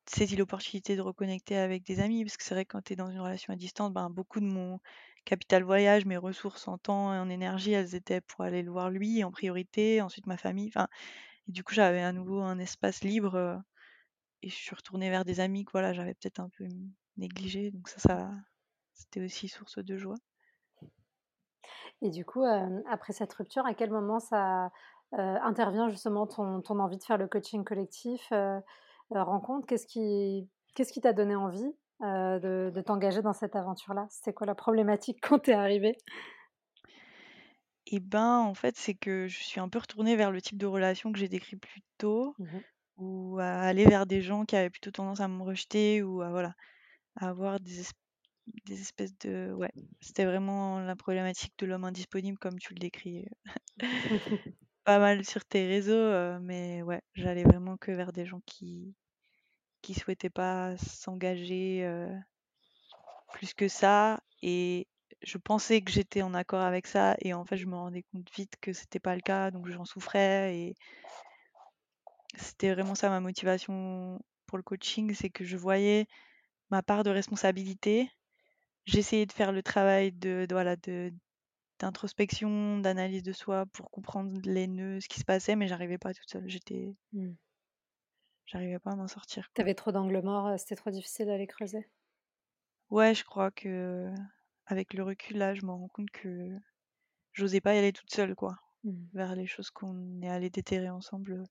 [0.09, 2.95] saisi l'opportunité de reconnecter avec des amis parce que c'est vrai que quand tu es
[2.95, 4.79] dans une relation à distance, ben, beaucoup de mon
[5.25, 8.89] capital voyage, mes ressources en temps et en énergie, elles étaient pour aller le voir
[8.89, 10.71] lui en priorité, ensuite ma famille,
[11.47, 13.57] et du coup, j'avais à nouveau un espace libre, heu
[14.43, 16.65] et je suis retournée vers des amis que voilà, j'avais peut-être un peu
[17.17, 18.31] négligés donc ça ça
[18.93, 20.15] c'était aussi source de joie.
[22.01, 24.71] Et du coup, hem, après cette rupture, à quel moment ça,
[25.13, 28.31] heu, intervient justement ton ton envie de faire le coaching collectif,
[29.11, 29.65] rencontre?
[29.67, 31.65] Qu'est-ce qui qu'est-ce qui t'a donné envie,
[32.03, 34.07] heu, de de t'engager dans cette aventure-là?
[34.09, 35.97] C'était quoi la problématique quand tu es arrivée?
[37.87, 40.65] Et ben, en fait, c'est que je suis un peu retournée vers le type de
[40.65, 42.63] relation que j'ai décrit plus tôt, Mmh
[42.97, 46.31] ou à aller vers des gens qui avaient plutôt tendance à me rejeter ou à
[46.31, 46.55] voilà,
[47.17, 47.85] à avoir des es
[48.65, 53.27] des espèces de ouais, c'était vraiment la problématique de l'homme indisponible comme tu le décris,
[54.87, 58.95] pas mal sur tes réseaux, mais ouais, j'allais vraiment que vers des gens qui
[59.81, 61.85] qui souhaitaient pas s'engager,
[63.33, 64.87] plus que ça et
[65.21, 68.29] je pensais que j'étais en accord avec ça et en fait je me rendais compte
[68.33, 70.75] vite que c'était pas le cas donc j'en souffrais et
[72.37, 76.07] c'était vraiment ça ma motivation pour le coaching c'est que je voyais
[76.69, 78.09] ma part de responsabilité.
[78.85, 81.11] J'essayais de faire le travail de, voilà de
[81.79, 86.13] d'introspection d'analyse de soi pour comprendre les nœuds ce qui se passait mais j'arrivais pas
[86.13, 87.33] toute seule j'étais mmh.
[88.45, 91.89] j'arrivais pas à m'en sortir t'avais trop d'angles morts c'était trop difficile d'aller creuser?
[92.89, 94.13] Ouais je crois que
[94.65, 96.57] avec le recul là je me rends compte que
[97.33, 99.07] j'osais pas y aller toute seule, quoi, mmh.
[99.13, 101.43] vers les choses qu'on est allé déterrer ensemble.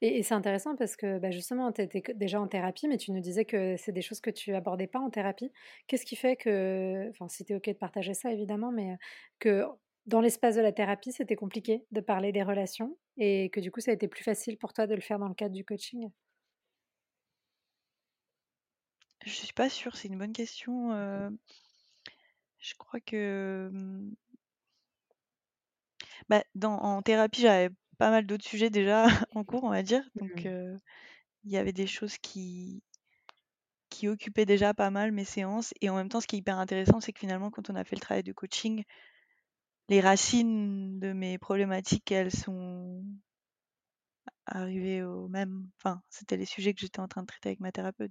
[0.00, 3.20] Et, c'est intéressant parce que bah, justement, tu étais déjà en thérapie, mais tu nous
[3.20, 5.52] disais que c'est des choses que tu abordais pas en thérapie.
[5.86, 8.96] Qu'est-ce qui fait que, enfin, c'était ok de partager ça évidemment, mais
[9.38, 9.64] que
[10.06, 13.80] dans l'espace de la thérapie, c'était compliqué de parler des relations et que du coup,
[13.80, 16.10] ça a été plus facile pour toi de le faire dans le cadre du coaching?
[19.24, 20.90] Je suis pas sûre, c'est une bonne question.
[22.58, 24.14] Je crois que mmh
[26.28, 27.70] bah, en thérapie, j'avais
[28.02, 29.04] pas mal d'autres sujets déjà
[29.36, 30.02] en cours, on va dire.
[30.16, 30.76] Donc, mmh.
[31.44, 32.82] il y avait des choses qui
[33.90, 36.58] qui occupaient déjà pas mal mes séances et en même temps, ce qui est hyper
[36.58, 38.82] intéressant, c'est que finalement, quand on a fait le travail de coaching,
[39.88, 43.04] les racines de mes problématiques, elles sont
[44.46, 47.70] arrivées au même enfin, c'était les sujets que j'étais en train de traiter avec ma
[47.70, 48.10] thérapeute.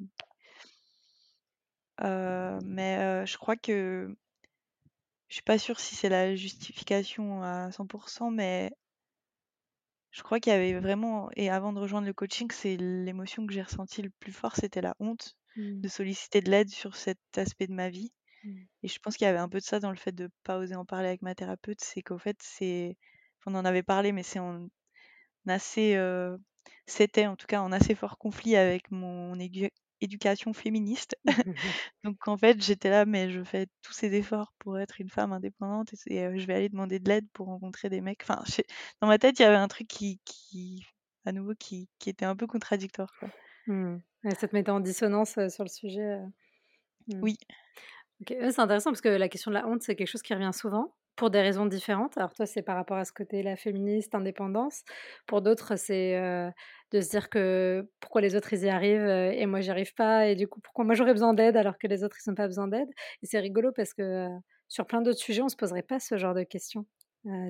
[1.99, 4.15] mais, je crois que
[5.27, 8.71] je suis pas sûre si c'est la justification à 100% mais
[10.11, 13.53] je crois qu'il y avait vraiment et avant de rejoindre le coaching, c'est l'émotion que
[13.53, 15.81] j'ai ressentie le plus fort, c'était la honte mmh.
[15.81, 18.11] de solliciter de l'aide sur cet aspect de ma vie
[18.43, 18.57] mmh.
[18.83, 20.57] et je pense qu'il y avait un peu de ça dans le fait de pas
[20.57, 22.97] oser en parler avec ma thérapeute, c'est qu'au fait, c'est
[23.45, 24.67] on en avait parlé mais c'est en
[25.47, 25.97] assez,
[26.85, 29.39] c'était en tout cas en assez fort conflit avec mon
[30.01, 31.15] éducation féministe.
[32.03, 35.31] Donc en fait, j'étais là, mais je fais tous ces efforts pour être une femme
[35.31, 38.21] indépendante et, je vais aller demander de l'aide pour rencontrer des mecs.
[38.23, 38.43] Enfin,
[39.01, 40.85] dans ma tête, il y avait un truc qui, qui
[41.25, 43.11] à nouveau, qui, qui, était un peu contradictoire.
[43.19, 43.29] Quoi.
[43.67, 43.97] Mmh.
[44.39, 46.17] ça te mettait en dissonance sur le sujet.
[47.07, 47.19] Mmh.
[47.21, 47.37] Oui.
[48.27, 50.95] c'est intéressant parce que la question de la honte, c'est quelque chose qui revient souvent
[51.15, 52.17] pour des raisons différentes.
[52.17, 54.83] Alors toi, c'est par rapport à ce côté-là féministe, indépendance.
[55.27, 56.15] Pour d'autres, c'est
[56.91, 60.27] de se dire que pourquoi les autres ils y arrivent et moi j'y arrive pas
[60.27, 62.47] et du coup pourquoi moi j'aurais besoin d'aide alors que les autres ils n'ont pas
[62.47, 62.89] besoin d'aide?
[63.23, 64.27] Et c'est rigolo parce que
[64.67, 66.85] sur plein d'autres sujets, on se poserait pas ce genre de questions.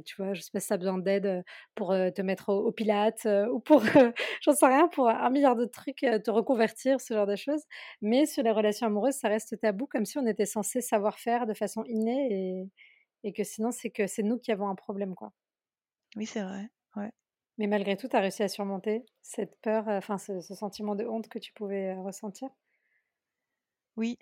[0.06, 1.43] tu vois, je sais pas si tu as besoin d'aide
[1.76, 3.82] pour te mettre au, au pilates ou pour,
[4.41, 7.62] j'en sais rien, pour un milliard de trucs, te reconvertir, ce genre de choses.
[8.02, 11.45] Mais sur les relations amoureuses, ça reste tabou, comme si on était censé savoir faire
[11.47, 12.69] de façon innée et,
[13.23, 15.34] et que sinon, c'est que c'est nous qui avons un problème, quoi.
[16.15, 17.12] Oui, c'est vrai, ouais.
[17.57, 21.27] Mais malgré tout, tu as réussi à surmonter cette peur, enfin ce, sentiment de honte
[21.27, 22.49] que tu pouvais ressentir?
[23.97, 24.17] Oui,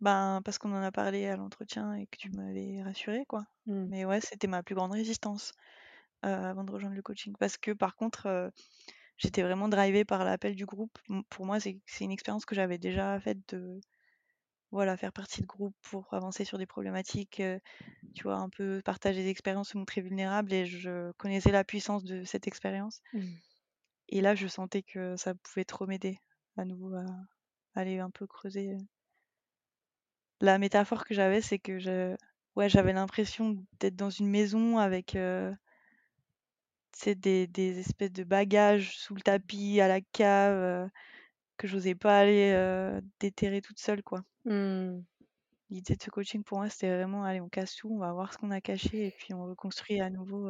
[0.00, 3.44] ben, parce qu'on en a parlé à l'entretien et que tu m'avais rassuré, quoi.
[3.66, 3.86] Mmh.
[3.88, 5.52] Mais ouais, c'était ma plus grande résistance
[6.22, 7.34] avant de rejoindre le coaching.
[7.38, 8.50] Parce que par contre,
[9.16, 10.98] j'étais vraiment drivée par l'appel du groupe.
[11.28, 13.80] Pour moi, c'est une expérience que j'avais déjà faite de
[14.70, 17.42] voilà, faire partie de groupe pour avancer sur des problématiques,
[18.14, 22.04] tu vois, un peu partager des expériences, se montrer vulnérable et je connaissais la puissance
[22.04, 23.00] de cette expérience.
[23.12, 23.20] Mmh.
[24.08, 26.18] Et là, je sentais que ça pouvait trop m'aider
[26.56, 27.06] à nouveau à
[27.74, 28.76] aller un peu creuser.
[30.40, 32.14] La métaphore que j'avais, c'est que je,
[32.56, 35.16] ouais, j'avais l'impression d'être dans une maison avec
[37.04, 40.88] des, des espèces de bagages sous le tapis, à la cave,
[41.56, 44.22] que j'osais pas aller déterrer toute seule, quoi.
[44.44, 45.00] Mmh.
[45.70, 48.32] L'idée de ce coaching pour moi, c'était vraiment, allez, on casse tout, on va voir
[48.32, 50.48] ce qu'on a caché et puis on reconstruit à nouveau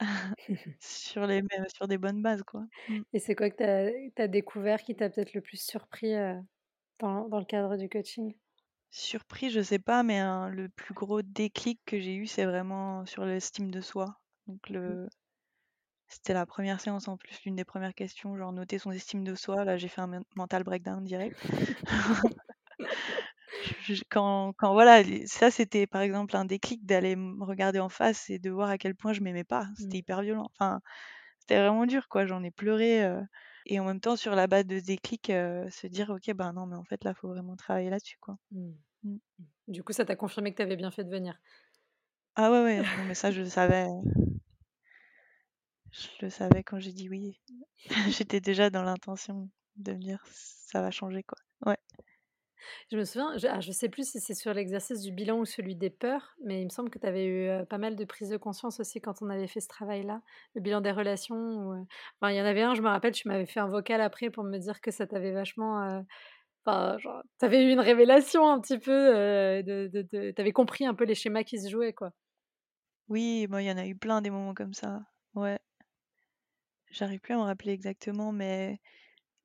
[0.80, 1.42] sur, les,
[1.74, 2.42] sur des bonnes bases.
[2.42, 2.64] Quoi.
[2.88, 3.00] Mmh.
[3.12, 3.56] Et c'est quoi que
[4.14, 6.14] tu as, découvert qui t'a peut-être le plus surpris
[6.98, 8.34] dans, dans, le cadre du coaching?
[8.90, 13.24] Surpris, je sais pas, mais le plus gros déclic que j'ai eu, c'est vraiment sur
[13.24, 14.18] l'estime de soi.
[14.46, 14.74] Donc mmh.
[14.74, 15.08] le,
[16.08, 19.34] c'était la première séance en plus, l'une des premières questions, genre noter son estime de
[19.34, 19.64] soi.
[19.64, 21.40] Là, j'ai fait un mental breakdown direct.
[24.10, 28.38] quand, quand, voilà, ça c'était par exemple un déclic d'aller me regarder en face et
[28.38, 29.66] de voir à quel point je m'aimais pas.
[29.76, 30.00] C'était mmh.
[30.00, 30.50] hyper violent.
[30.54, 30.80] Enfin,
[31.40, 32.26] c'était vraiment dur, quoi.
[32.26, 33.06] J'en ai pleuré.
[33.66, 36.66] et en même temps, sur la base de ce déclic, se dire, ok, ben non,
[36.66, 38.36] mais en fait, là, faut vraiment travailler là-dessus, quoi.
[38.52, 38.72] Mmh.
[39.04, 39.18] Mmh.
[39.68, 41.38] Du coup, ça t'a confirmé que tu avais bien fait de venir.
[42.36, 43.86] Ah ouais, ouais, non, mais ça, je le savais.
[45.96, 47.40] Je le savais quand j'ai dit oui.
[48.08, 51.38] J'étais déjà dans l'intention de me dire ça va changer quoi.
[51.66, 51.78] Ouais.
[52.90, 55.44] Je me souviens, je, ne ah, sais plus si c'est sur l'exercice du bilan ou
[55.44, 58.30] celui des peurs, mais il me semble que tu avais eu pas mal de prise
[58.30, 60.22] de conscience aussi quand on avait fait ce travail-là,
[60.54, 61.86] le bilan des relations.
[62.20, 64.30] Enfin, il y en avait un, je me rappelle, tu m'avais fait un vocal après
[64.30, 66.04] pour me dire que ça t'avait vachement
[66.66, 70.30] Enfin, genre, t'avais eu une révélation un petit peu, euh, de, de, de...
[70.30, 72.12] t'avais compris un peu les schémas qui se jouaient, quoi.
[73.08, 75.02] Oui, moi, il y en a eu plein des moments comme ça.
[75.34, 75.58] Ouais.
[76.94, 78.78] J'arrive plus à me rappeler exactement, mais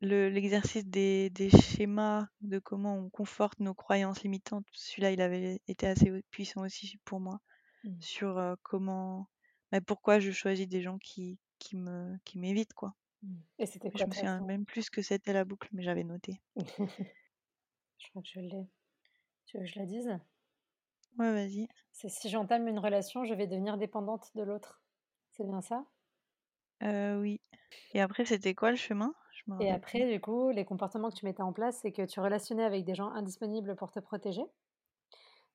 [0.01, 5.59] le, l'exercice des, des schémas, de comment on conforte nos croyances limitantes, celui-là, il avait
[5.67, 7.39] été assez puissant aussi pour moi,
[7.83, 8.01] mmh.
[8.01, 9.27] sur euh, comment,
[9.71, 12.93] bah, pourquoi je choisis des gens qui, qui me, qui m'évitent, quoi.
[13.23, 13.35] Mmh.
[13.57, 16.03] Et c'était quoi Je me souviens même plus ce que c'était la boucle, mais j'avais
[16.03, 16.39] noté.
[16.55, 18.67] je crois que je l'ai.
[19.47, 20.19] Tu veux que je la dise?
[21.17, 21.67] Ouais, vas-y.
[21.93, 24.83] C'est si j'entame une relation, je vais devenir dépendante de l'autre.
[25.31, 25.83] C'est bien ça?
[26.83, 27.41] Euh, Oui.
[27.93, 29.13] Et après, c'était quoi le chemin?
[29.59, 32.63] Et après, du coup, les comportements que tu mettais en place, c'est que tu relationnais
[32.63, 34.43] avec des gens indisponibles pour te protéger.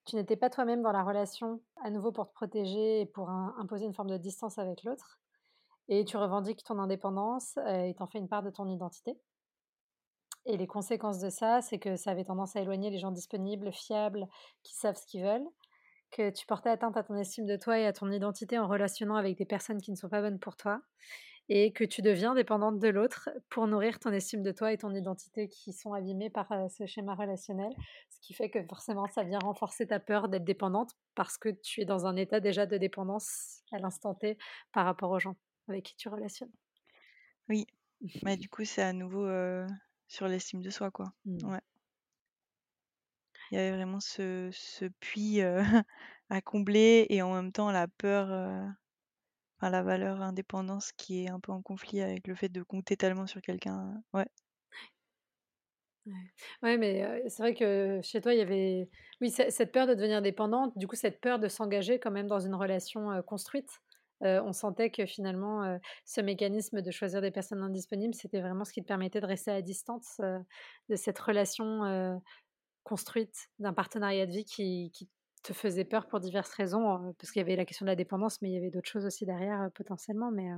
[0.04, 3.86] Tu n'étais pas toi-même dans la relation à nouveau pour te protéger et pour imposer
[3.86, 5.20] une forme de distance avec l'autre.
[5.88, 9.18] Et tu revendiques ton indépendance et t'en fais une part de ton identité.
[10.46, 13.72] Et les conséquences de ça, c'est que ça avait tendance à éloigner les gens disponibles,
[13.72, 14.26] fiables,
[14.62, 15.46] qui savent ce qu'ils veulent,
[16.14, 19.16] que tu portais atteinte à ton estime de toi et à ton identité en relationnant
[19.16, 20.80] avec des personnes qui ne sont pas bonnes pour toi,
[21.48, 24.94] et que tu deviens dépendante de l'autre pour nourrir ton estime de toi et ton
[24.94, 27.70] identité qui sont abîmées par euh, ce schéma relationnel,
[28.08, 31.82] ce qui fait que forcément ça vient renforcer ta peur d'être dépendante parce que tu
[31.82, 34.38] es dans un état déjà de dépendance à l'instant T
[34.72, 35.36] par rapport aux gens
[35.68, 36.52] avec qui tu relationnes.
[37.48, 37.66] Oui,
[38.22, 39.66] mais du coup c'est à nouveau euh,
[40.08, 41.12] sur l'estime de soi, quoi.
[41.26, 41.50] Mmh.
[41.50, 41.60] Ouais.
[43.50, 44.50] Il y avait vraiment ce,
[45.00, 45.62] puits euh,
[46.30, 48.28] à combler et en même temps la peur,
[49.58, 52.96] enfin la valeur indépendance qui est un peu en conflit avec le fait de compter
[52.96, 54.00] tellement sur quelqu'un.
[54.12, 54.26] Ouais.
[56.62, 58.88] Ouais, mais c'est vrai que chez toi, il y avait,
[59.20, 62.40] oui, cette peur de devenir dépendante, du coup, cette peur de s'engager quand même dans
[62.40, 63.70] une relation construite.
[64.20, 68.82] on sentait que finalement, ce mécanisme de choisir des personnes indisponibles, c'était vraiment ce qui
[68.82, 70.20] te permettait de rester à distance
[70.88, 72.20] de cette relation
[72.84, 75.08] construite, d'un partenariat de vie qui, qui,
[75.42, 78.40] te faisait peur pour diverses raisons, parce qu'il y avait la question de la dépendance,
[78.40, 80.30] mais il y avait d'autres choses aussi derrière potentiellement.
[80.30, 80.48] Mais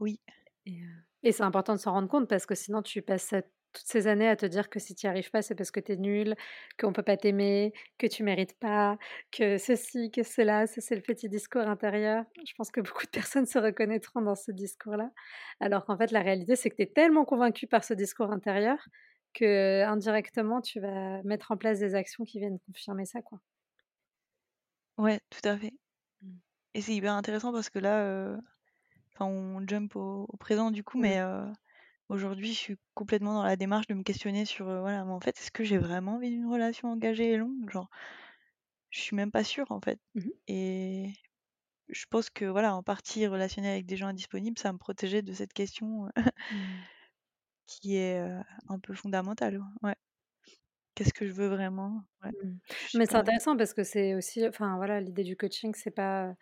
[0.00, 0.18] oui.
[0.64, 0.80] Et,
[1.22, 3.34] et c'est important de s'en rendre compte parce que sinon tu passes
[3.74, 5.80] toutes ces années à te dire que si tu n'y arrives pas, c'est parce que
[5.80, 6.34] tu es nul,
[6.78, 8.96] qu'on ne peut pas t'aimer, que tu mérites pas,
[9.32, 12.24] que ceci, que cela, ça c'est le petit discours intérieur.
[12.46, 15.10] Je pense que beaucoup de personnes se reconnaîtront dans ce discours-là.
[15.60, 18.78] Alors qu'en fait, la réalité, c'est que tu es tellement convaincu par ce discours intérieur
[19.34, 23.20] que indirectement, tu vas mettre en place des actions qui viennent confirmer ça.
[23.22, 23.40] Quoi.
[24.96, 25.74] Ouais, tout à fait.
[26.22, 26.36] Mmh.
[26.74, 28.38] Et c'est hyper intéressant parce que là,
[29.20, 31.20] on jump au, présent du coup, mais
[32.08, 35.38] aujourd'hui, je suis complètement dans la démarche de me questionner sur, voilà, mais en fait,
[35.38, 37.70] est-ce que j'ai vraiment envie d'une relation engagée et longue?
[37.70, 37.88] Genre,
[38.90, 40.00] je suis même pas sûre en fait.
[40.14, 41.12] Mmh et
[41.90, 45.32] je pense que, voilà, en partie relationner avec des gens indisponibles, ça me protégeait de
[45.34, 46.22] cette question mmh.
[47.66, 48.18] Qui est
[48.68, 49.60] un peu fondamentale.
[49.82, 49.94] Ouais.
[50.94, 52.02] Qu'est-ce que je veux vraiment?
[52.22, 52.30] Ouais.
[52.30, 52.58] Mmh.
[52.94, 56.34] Mais c'est intéressant parce que c'est aussi, enfin voilà, l'idée du coaching, c'est pas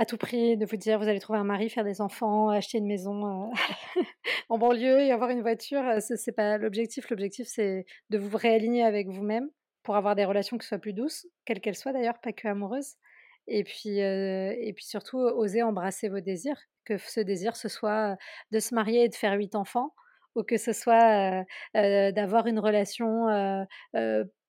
[0.00, 2.78] à tout prix de vous dire vous allez trouver un mari, faire des enfants, acheter
[2.78, 3.50] une maison
[4.48, 5.82] en banlieue et avoir une voiture.
[5.86, 7.10] Euh, Ce n'est pas l'objectif.
[7.10, 9.50] L'objectif, c'est de vous réaligner avec vous-même
[9.82, 12.94] pour avoir des relations qui soient plus douces, quelles qu'elles soient d'ailleurs, pas que amoureuses.
[13.46, 16.58] Et puis, euh, et puis surtout, oser embrasser vos désirs.
[16.84, 18.16] Que ce désir, ce soit
[18.50, 19.94] de se marier et de faire huit enfants,
[20.34, 23.26] ou que ce soit d'avoir une relation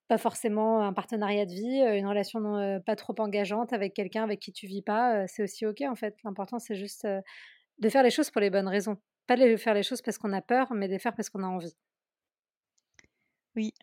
[0.08, 4.51] pas forcément un partenariat de vie, une relation pas trop engageante avec quelqu'un avec qui
[4.51, 6.15] tu vis pas, c'est aussi ok en fait.
[6.23, 9.84] L'important c'est juste de faire les choses pour les bonnes raisons, pas de faire les
[9.84, 11.75] choses parce qu'on a peur, mais de les faire parce qu'on a envie.
[13.56, 13.73] Oui,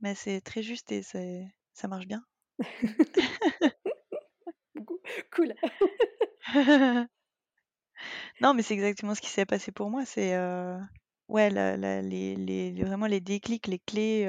[0.00, 1.02] mais c'est très juste et
[1.72, 2.24] ça marche bien.
[5.34, 5.54] cool.
[8.40, 10.04] non, mais c'est exactement ce qui s'est passé pour moi.
[10.04, 10.36] C'est
[11.28, 14.26] ouais, les, les, vraiment les déclics, les clés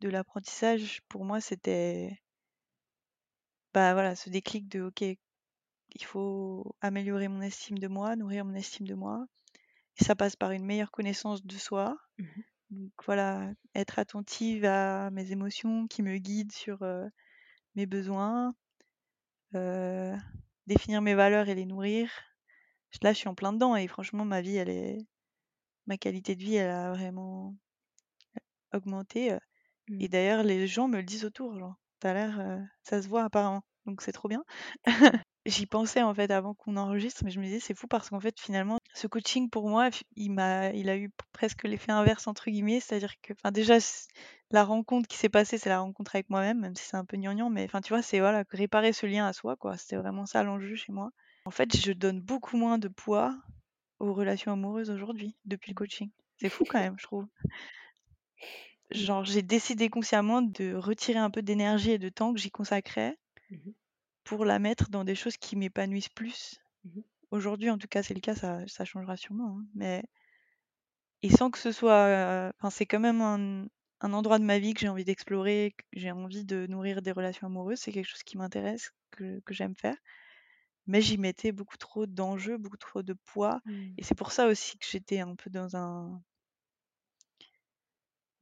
[0.00, 2.18] de l'apprentissage, pour moi, c'était
[3.74, 8.54] bah voilà, ce déclic de OK, il faut améliorer mon estime de moi, nourrir mon
[8.54, 9.26] estime de moi.
[9.98, 11.96] Et ça passe par une meilleure connaissance de soi.
[12.18, 12.26] Mmh
[12.70, 16.84] Donc voilà, être attentive à mes émotions qui me guident sur
[17.74, 18.54] mes besoins,
[20.66, 22.10] définir mes valeurs et les nourrir.
[23.02, 24.98] Là, je suis en plein dedans et franchement, ma vie, elle est,
[25.86, 27.56] ma qualité de vie, elle a vraiment
[28.72, 29.36] augmenté.
[29.88, 30.08] Et mmh.
[30.08, 34.02] d'ailleurs, les gens me le disent autour, genre, t'as l'air, ça se voit apparemment, donc
[34.02, 34.44] c'est trop bien.
[35.44, 38.20] J'y pensais en fait avant qu'on enregistre, mais je me disais c'est fou parce qu'en
[38.20, 42.48] fait finalement ce coaching pour moi il m'a il a eu presque l'effet inverse entre
[42.48, 43.78] guillemets, c'est-à-dire que enfin déjà
[44.52, 47.16] la rencontre qui s'est passée c'est la rencontre avec moi-même, même si c'est un peu
[47.16, 50.26] gnangnan, mais enfin tu vois c'est voilà réparer ce lien à soi quoi, c'était vraiment
[50.26, 51.10] ça l'enjeu chez moi.
[51.44, 53.36] En fait je donne beaucoup moins de poids
[53.98, 56.10] aux relations amoureuses aujourd'hui depuis le coaching.
[56.36, 57.26] C'est fou quand même, je trouve.
[58.90, 63.16] Genre, j'ai décidé consciemment de retirer un peu d'énergie et de temps que j'y consacrais
[63.50, 63.72] Mmh
[64.24, 66.60] pour la mettre dans des choses qui m'épanouissent plus.
[66.84, 69.58] Mmh Aujourd'hui, en tout cas, c'est le cas, ça, ça changera sûrement.
[69.58, 70.04] hein, Mais
[71.22, 73.66] et sans que ce soit, euh, c'est quand même un,
[74.00, 77.12] un endroit de ma vie que j'ai envie d'explorer, que j'ai envie de nourrir des
[77.12, 77.78] relations amoureuses.
[77.80, 79.96] C'est quelque chose qui m'intéresse, que, que j'aime faire.
[80.86, 83.60] Mais j'y mettais beaucoup trop d'enjeux, beaucoup trop de poids.
[83.66, 83.94] Mmh.
[83.98, 86.22] Et c'est pour ça aussi que j'étais un peu dans un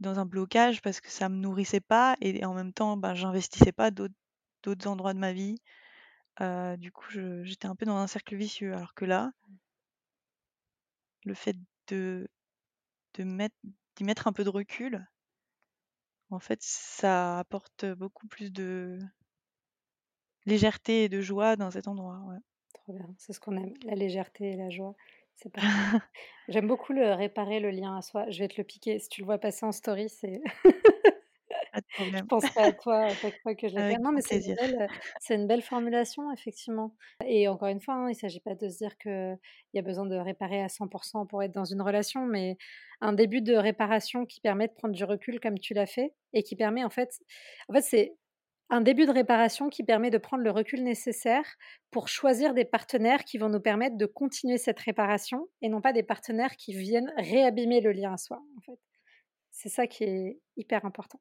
[0.00, 3.72] dans un blocage parce que ça me nourrissait pas et en même temps, ben, j'investissais
[3.72, 4.14] pas d'autres
[4.62, 5.56] d'autres endroits de ma vie.
[6.42, 8.74] Euh, du coup, je- j'étais un peu dans un cercle vicieux.
[8.74, 9.32] Alors que là,
[11.24, 11.56] le fait
[11.88, 12.28] de,
[13.14, 13.56] de mettre,
[13.96, 15.06] d'y mettre un peu de recul,
[16.30, 18.98] en fait, ça apporte beaucoup plus de
[20.44, 22.20] légèreté et de joie dans cet endroit.
[22.28, 22.36] ouais.
[22.74, 24.94] Trop bien, c'est ce qu'on aime, la légèreté et la joie.
[25.36, 25.90] C'est parfait.
[26.48, 28.28] J'aime beaucoup le réparer le lien à soi.
[28.30, 28.98] Je vais te le piquer.
[28.98, 30.40] Si tu le vois passer en story, c'est
[31.80, 32.28] Pas de je problème.
[32.28, 33.94] penserai à toi à chaque fois que je l'ai fait.
[33.94, 34.56] Avec Non, mais grand c'est une plaisir.
[34.56, 34.88] belle,
[35.20, 36.96] c'est une belle formulation, effectivement.
[37.24, 39.38] Et encore une fois, hein, il ne s'agit pas de se dire qu'il
[39.74, 42.56] y a besoin de réparer à 100% pour être dans une relation, mais
[43.00, 46.42] un début de réparation qui permet de prendre du recul comme tu l'as fait et
[46.42, 47.10] qui permet en fait,
[47.68, 48.16] en fait, c'est
[48.70, 51.44] un début de réparation qui permet de prendre le recul nécessaire
[51.90, 55.92] pour choisir des partenaires qui vont nous permettre de continuer cette réparation et non pas
[55.92, 58.38] des partenaires qui viennent réabîmer le lien à soi.
[58.58, 58.78] En fait.
[59.52, 61.20] C'est ça qui est hyper important.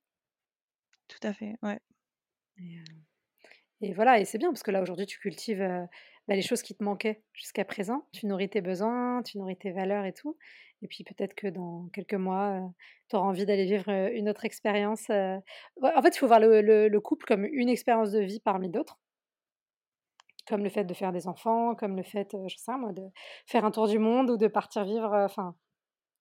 [1.09, 1.79] Tout à fait, ouais.
[2.59, 2.83] Et, euh,
[3.81, 5.85] et voilà, et c'est bien parce que là aujourd'hui tu cultives euh,
[6.27, 8.07] bah, les choses qui te manquaient jusqu'à présent.
[8.13, 10.37] Tu nourris tes besoins, tu nourris tes valeurs et tout.
[10.81, 12.67] Et puis peut-être que dans quelques mois, euh,
[13.09, 15.09] tu auras envie d'aller vivre une autre expérience.
[15.09, 15.41] En
[16.03, 18.99] fait, il faut voir le, le- le couple comme une expérience de vie parmi d'autres.
[20.47, 23.03] Comme le fait de faire des enfants, comme le fait, je sais moi, de
[23.45, 25.13] faire un tour du monde ou de partir vivre.
[25.13, 25.55] Enfin,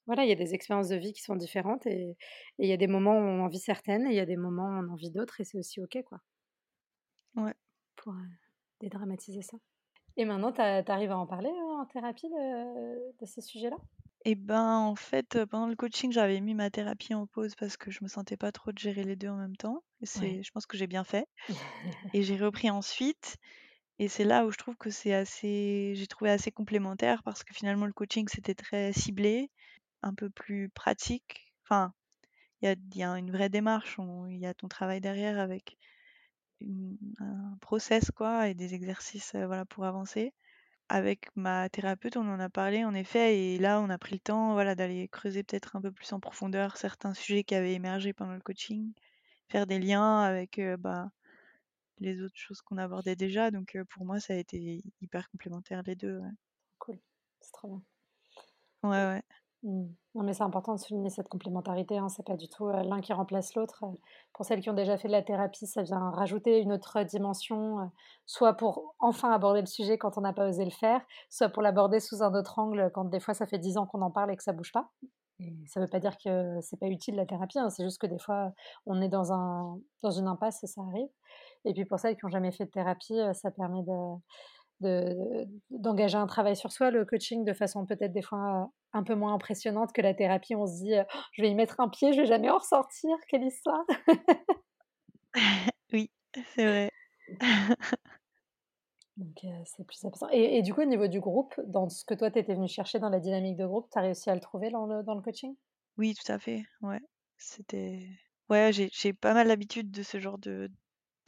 [0.09, 2.17] voilà, il y a des expériences de vie qui sont différentes et
[2.59, 4.37] il y a des moments où on en vit certaines et il y a des
[4.39, 6.21] moments où on en vit d'autres et c'est aussi OK, quoi.
[7.37, 7.55] Ouais.
[7.97, 8.23] pour euh,
[8.81, 9.59] dédramatiser ça.
[10.17, 13.79] Et maintenant, tu arrives à en parler euh, en thérapie de, de ces sujets-là?
[14.25, 17.77] Et ben, en fait, euh, pendant le coaching, j'avais mis ma thérapie en pause parce
[17.77, 19.85] que je me sentais pas trop de gérer les deux en même temps.
[20.01, 20.43] Et c'est, Ouais.
[20.43, 21.27] je pense que j'ai bien fait.
[22.13, 23.37] Et j'ai repris ensuite.
[23.99, 27.55] Et c'est là où je trouve que c'est assez, j'ai trouvé assez complémentaire parce que
[27.55, 29.51] finalement le coaching c'était très ciblé,
[30.03, 31.53] un peu plus pratique.
[31.65, 31.93] Enfin,
[32.63, 35.79] il y a, y a une vraie démarche, il y a ton travail derrière avec
[36.61, 40.33] une- un process quoi et des exercices euh, voilà pour avancer.
[40.91, 44.21] Avec ma thérapeute, on en a parlé en effet, et là on a pris le
[44.21, 48.13] temps voilà d'aller creuser peut-être un peu plus en profondeur certains sujets qui avaient émergé
[48.15, 48.93] pendant le coaching,
[49.51, 51.11] faire des liens avec euh, bah,
[52.01, 53.51] les autres choses qu'on abordait déjà.
[53.53, 56.19] Donc euh, pour moi, ça a été hyper complémentaire les deux.
[56.19, 56.31] Ouais,
[56.79, 56.99] Cool,
[57.41, 57.83] c'est trop bien.
[58.83, 58.89] ouais.
[58.91, 59.23] ouais.
[59.63, 59.87] Mm.
[60.15, 61.99] Non, mais c'est important de souligner cette complémentarité.
[61.99, 62.09] Hein.
[62.09, 63.85] C'est pas du tout euh, l'un qui remplace l'autre.
[64.33, 67.81] Pour celles qui ont déjà fait de la thérapie, ça vient rajouter une autre dimension,
[67.81, 67.85] euh,
[68.27, 71.63] soit pour enfin aborder le sujet quand on n'a pas osé le faire, soit pour
[71.63, 74.33] l'aborder sous un autre angle quand des fois ça fait dix ans qu'on en parle
[74.33, 74.91] et que ça bouge pas.
[75.69, 77.61] Ça veut pas dire que c'est pas utile la thérapie.
[77.61, 77.71] hein.
[77.71, 78.53] C'est juste que des fois
[78.87, 81.09] on est dans un dans une impasse et ça arrive.
[81.65, 84.17] Et puis pour celles qui n'ont jamais fait de thérapie, euh, ça permet de
[84.81, 89.15] de- d'engager un travail sur soi, le coaching, de façon peut-être des fois un peu
[89.15, 90.55] moins impressionnante que la thérapie.
[90.55, 93.17] On se dit, Oh, je vais y mettre un pied, je vais jamais en ressortir,
[93.29, 93.85] quelle histoire.
[95.93, 96.11] oui,
[96.55, 96.91] c'est vrai.
[99.19, 100.29] Donc euh, c'est plus important.
[100.33, 102.69] Et, et du coup, au niveau du groupe, dans ce que toi, tu étais venu
[102.69, 105.15] chercher dans la dynamique de groupe, tu as réussi à le trouver dans le, dans
[105.15, 105.55] le coaching?
[105.99, 106.65] Oui, tout à fait.
[106.81, 107.01] Ouais,
[107.37, 108.09] c'était.
[108.49, 110.71] Ouais, j'ai pas mal l'habitude de ce genre de.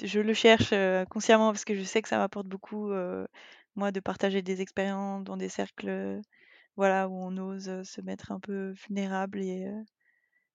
[0.03, 3.27] Je le cherche euh, consciemment parce que je sais que ça m'apporte beaucoup, euh,
[3.77, 6.21] moi, de partager des expériences dans des cercles,
[6.77, 9.71] voilà, où on ose se mettre un peu vulnérable et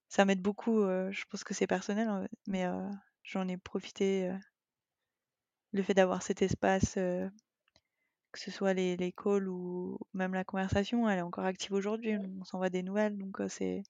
[0.10, 0.82] ça m'aide beaucoup.
[0.84, 2.66] je pense que c'est personnel, hein, mais
[3.24, 4.32] j'en ai profité.
[5.74, 7.30] le fait d'avoir cet espace, que
[8.40, 12.16] ce soit les, les calls ou même la conversation, elle est encore active aujourd'hui.
[12.40, 13.82] On s'envoie des nouvelles, donc c'est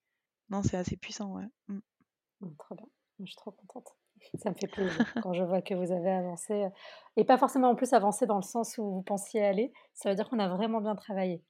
[0.50, 1.46] non, c'est assez puissant, ouais.
[1.68, 1.80] Mm.
[2.42, 2.88] Hum, Trop bien,
[3.20, 3.98] je suis trop contente.
[4.42, 6.54] Ça me fait plaisir quand je vois que vous avez avancé.
[6.54, 6.70] euh,
[7.18, 9.72] Et pas forcément en plus avancé dans le sens où vous pensiez aller.
[9.94, 11.44] Ça veut dire qu'on a vraiment bien travaillé.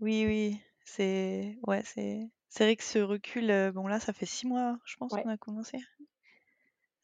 [0.00, 4.26] Oui, oui, c'est ouais, c'est c'est vrai que ce recul, euh, bon là, ça fait
[4.26, 5.22] six mois, je pense Ouais.
[5.22, 5.78] qu'on a commencé.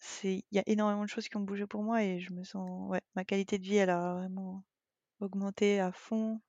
[0.01, 2.43] C'est il y a énormément de choses qui ont bougé pour moi et je me
[2.45, 4.65] sens ouais, ma qualité de vie, elle a vraiment
[5.21, 6.41] augmenté à fond.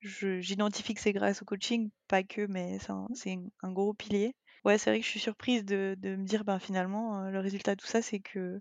[0.00, 3.94] J'identifie que c'est grâce au coaching, pas que, mais c'est un, c'est un- un gros
[3.94, 4.36] pilier.
[4.64, 7.40] Ouais, c'est vrai que je suis surprise de, de me dire, ben finalement, euh, le
[7.40, 8.58] résultat de tout ça, c'est que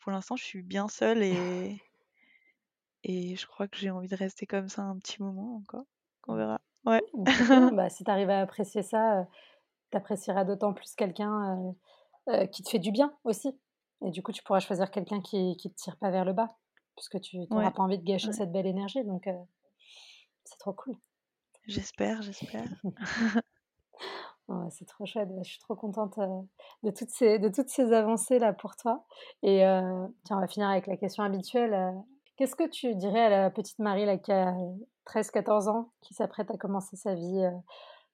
[0.00, 1.80] pour l'instant, je suis bien seule et,
[3.04, 5.86] et je crois que j'ai envie de rester comme ça un petit moment encore.
[6.28, 6.60] On verra.
[6.84, 7.02] Ouais.
[7.72, 9.26] bah, si tu arrives à apprécier ça,
[9.90, 11.74] tu apprécieras d'autant plus quelqu'un
[12.52, 13.58] qui te fait du bien aussi.
[14.04, 16.56] Et du coup, tu pourras choisir quelqu'un qui ne te tire pas vers le bas,
[16.96, 19.04] puisque tu n'auras pas envie de gâcher cette belle énergie.
[19.04, 19.28] Donc,
[20.44, 20.96] c'est trop cool.
[21.66, 22.68] J'espère, j'espère.
[24.70, 25.28] c'est trop chouette.
[25.42, 26.18] Je suis trop contente
[26.82, 29.04] de, toutes ces, de toutes ces avancées là pour toi.
[29.42, 29.58] Et
[30.24, 31.94] tiens, on va finir avec la question habituelle.
[32.36, 34.54] Qu'est-ce que tu dirais à la petite Marie là, qui a
[35.06, 37.42] 13-14 ans, qui s'apprête à commencer sa vie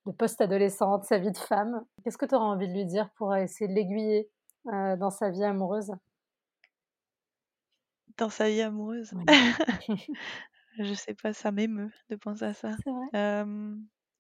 [0.07, 1.85] de post-adolescente, sa vie de femme?
[2.05, 4.29] Qu'est-ce que tu auras envie de lui dire pour essayer de l'aiguiller
[4.65, 5.93] dans sa vie amoureuse?
[8.19, 9.13] Dans sa vie amoureuse?
[10.79, 12.71] Je sais pas, ça m'émeut de penser à ça.
[12.85, 13.09] C'est vrai?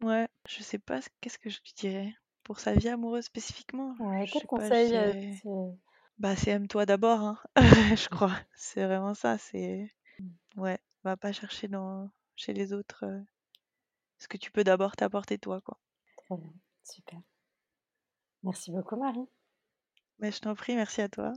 [0.02, 2.14] Ouais, je sais pas qu'est-ce que je lui dirais.
[2.42, 5.40] Pour sa vie amoureuse spécifiquement Ouais, je quel sais pas, conseil
[6.18, 7.38] Bah, c'est aime-toi d'abord, hein,
[7.96, 8.34] je crois.
[8.54, 10.60] C'est vraiment ça, c'est mmh.
[10.60, 13.04] ouais, va pas chercher dans chez les autres,
[14.18, 15.78] ce que tu peux d'abord t'apporter toi, quoi.
[16.16, 16.52] Trop bien,
[16.84, 17.20] super.
[18.42, 19.28] Merci beaucoup Marie.
[20.18, 21.32] Mais je t'en prie, merci à toi.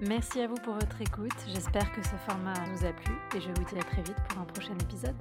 [0.00, 1.34] Merci à vous pour votre écoute.
[1.48, 4.38] J'espère que ce format vous a plu et je vous dis à très vite pour
[4.38, 5.16] un prochain épisode.